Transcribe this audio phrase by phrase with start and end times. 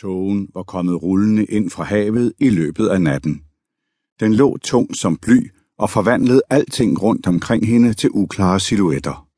[0.00, 3.42] Tågen var kommet rullende ind fra havet i løbet af natten.
[4.20, 9.28] Den lå tung som bly og forvandlede alting rundt omkring hende til uklare silhuetter.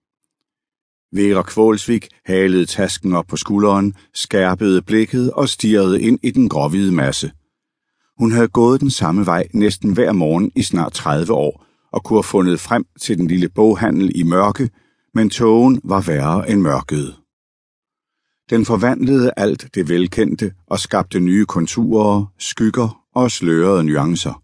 [1.16, 6.92] Vera Kvålsvik halede tasken op på skulderen, skærpede blikket og stirrede ind i den gråhvide
[6.92, 7.32] masse.
[8.18, 12.16] Hun havde gået den samme vej næsten hver morgen i snart 30 år og kunne
[12.16, 14.70] have fundet frem til den lille boghandel i mørke,
[15.14, 17.16] men togen var værre end mørket.
[18.50, 24.42] Den forvandlede alt det velkendte og skabte nye konturer, skygger og slørede nuancer.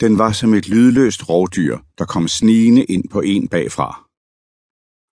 [0.00, 4.08] Den var som et lydløst rovdyr, der kom snigende ind på en bagfra.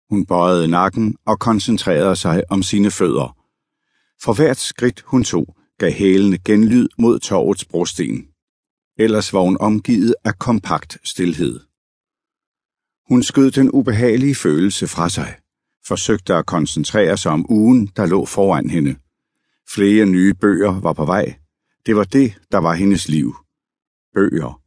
[0.09, 3.37] Hun bøjede nakken og koncentrerede sig om sine fødder.
[4.23, 8.27] For hvert skridt hun tog, gav hælene genlyd mod torvets brosten.
[8.97, 11.59] Ellers var hun omgivet af kompakt stilhed.
[13.09, 15.35] Hun skød den ubehagelige følelse fra sig
[15.89, 18.95] forsøgte at koncentrere sig om ugen, der lå foran hende.
[19.73, 21.35] Flere nye bøger var på vej.
[21.85, 23.35] Det var det, der var hendes liv.
[24.13, 24.61] Bøger.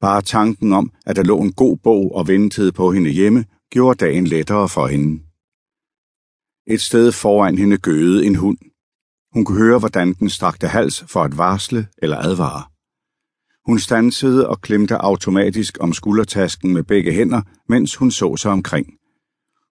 [0.00, 4.04] Bare tanken om, at der lå en god bog og ventede på hende hjemme, gjorde
[4.04, 5.22] dagen lettere for hende.
[6.66, 8.58] Et sted foran hende gøede en hund.
[9.34, 12.62] Hun kunne høre, hvordan den strakte hals for at varsle eller advare.
[13.66, 18.99] Hun stansede og klemte automatisk om skuldertasken med begge hænder, mens hun så sig omkring.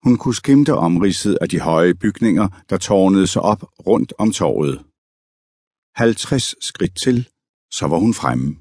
[0.02, 4.84] Hun kunne skimte omridset af de høje bygninger, der tårnede sig op rundt om torvet.
[5.94, 7.28] 50 skridt til,
[7.70, 8.56] så var hun fremme.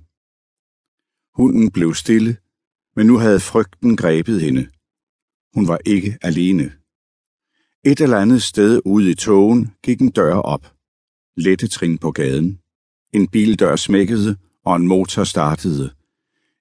[1.36, 2.38] Hunden blev stille,
[2.96, 4.68] men nu havde frygten grebet hende.
[5.54, 6.74] Hun var ikke alene.
[7.84, 10.74] Et eller andet sted ude i togen gik en dør op.
[11.38, 12.60] Lette trin på gaden.
[13.14, 15.94] En bildør smækkede, og en motor startede.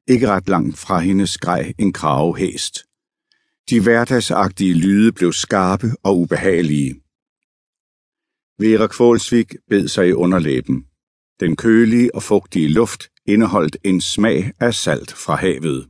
[0.09, 2.85] Ikke ret langt fra hende skreg en kravehæst.
[3.71, 6.95] De hverdagsagtige lyde blev skarpe og ubehagelige.
[8.59, 10.87] Vera Kvålsvik bed sig i underlæben.
[11.41, 15.89] Den kølige og fugtige luft indeholdt en smag af salt fra havet.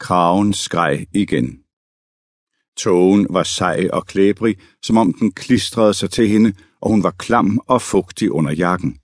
[0.00, 1.62] Kraven skreg igen.
[2.76, 7.10] Togen var sej og klæbrig, som om den klistrede sig til hende, og hun var
[7.10, 8.98] klam og fugtig under jakken.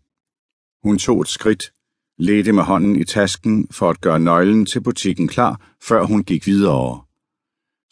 [0.85, 1.73] Hun tog et skridt,
[2.19, 6.47] ledte med hånden i tasken for at gøre nøglen til butikken klar, før hun gik
[6.47, 7.12] videre.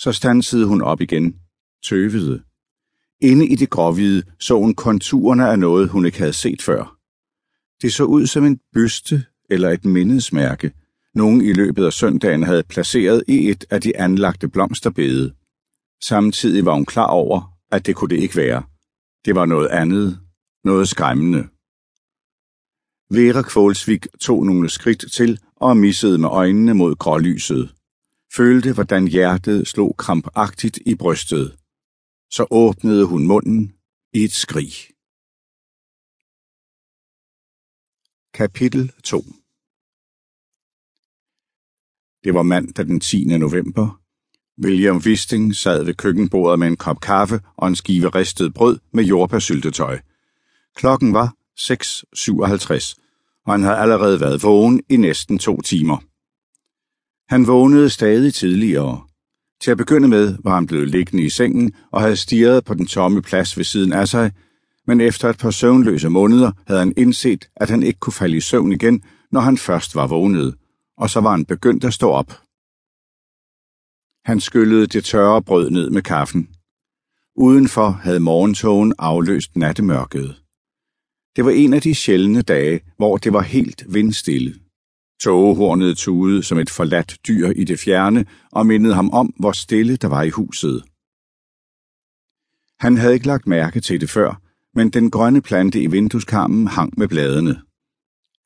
[0.03, 1.37] Så stansede hun op igen,
[1.89, 2.43] tøvede.
[3.21, 6.97] Inde i det gråhvide så hun konturerne af noget, hun ikke havde set før.
[7.83, 10.73] Det så ud som en byste eller et mindesmærke,
[11.15, 15.35] nogen i løbet af søndagen havde placeret i et af de anlagte blomsterbede.
[16.03, 18.63] Samtidig var hun klar over, at det kunne det ikke være.
[19.25, 20.21] Det var noget andet,
[20.65, 21.43] noget skræmmende.
[23.15, 27.75] Vera Kvålsvik tog nogle skridt til og missede med øjnene mod grålyset
[28.37, 31.57] følte, hvordan hjertet slog krampagtigt i brystet.
[32.31, 33.75] Så åbnede hun munden
[34.15, 34.73] i et skrig.
[38.35, 39.25] Kapitel 2
[42.25, 43.25] Det var mandag den 10.
[43.25, 44.01] november.
[44.65, 49.05] William Wisting sad ved køkkenbordet med en kop kaffe og en skive ristet brød med
[49.05, 49.99] jordbærsyltetøj.
[50.77, 56.10] Klokken var 6.57, og han havde allerede været vågen i næsten to timer.
[57.31, 59.07] Han vågnede stadig tidligere.
[59.61, 62.87] Til at begynde med var han blevet liggende i sengen og havde stirret på den
[62.87, 64.33] tomme plads ved siden af sig,
[64.87, 68.41] men efter et par søvnløse måneder havde han indset, at han ikke kunne falde i
[68.41, 69.03] søvn igen,
[69.33, 70.55] når han først var vågnet,
[70.97, 72.41] og så var han begyndt at stå op.
[74.25, 76.49] Han skyllede det tørre brød ned med kaffen.
[77.37, 80.37] Udenfor havde morgentogen afløst nattemørket.
[81.37, 84.55] Det var en af de sjældne dage, hvor det var helt vindstille.
[85.23, 89.97] Tågehornet tudede som et forladt dyr i det fjerne og mindede ham om, hvor stille
[89.97, 90.83] der var i huset.
[92.81, 94.41] Han havde ikke lagt mærke til det før,
[94.75, 97.61] men den grønne plante i vindueskarmen hang med bladene.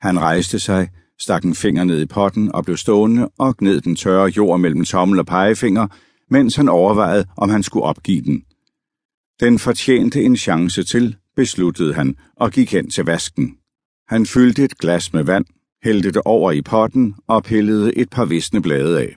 [0.01, 0.89] Han rejste sig,
[1.21, 4.85] stak en finger ned i potten og blev stående og gned den tørre jord mellem
[4.85, 5.87] tommel og pegefinger,
[6.31, 8.45] mens han overvejede, om han skulle opgive den.
[9.41, 13.57] Den fortjente en chance til, besluttede han og gik hen til vasken.
[14.09, 15.45] Han fyldte et glas med vand
[15.85, 19.17] hældte det over i potten og pillede et par visne blade af.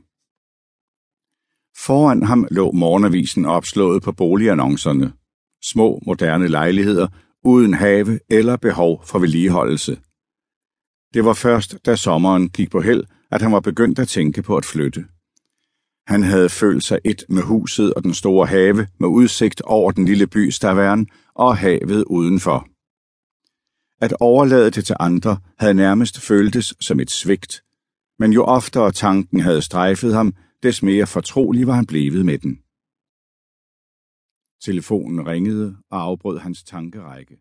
[1.86, 5.14] Foran ham lå morgenavisen opslået på boligannoncerne.
[5.64, 7.08] Små, moderne lejligheder,
[7.44, 10.00] uden have eller behov for vedligeholdelse.
[11.14, 14.58] Det var først, da sommeren gik på held, at han var begyndt at tænke på
[14.58, 15.06] at flytte.
[16.08, 20.06] Han havde følt sig et med huset og den store have med udsigt over den
[20.06, 22.68] lille by Stavern og havet udenfor.
[24.02, 27.64] At overlade det til andre havde nærmest føltes som et svigt,
[28.20, 30.34] men jo oftere tanken havde strejfet ham,
[30.64, 32.60] des mere fortrolig var han blevet med den.
[34.62, 37.38] Telefonen ringede og afbrød hans tankerække.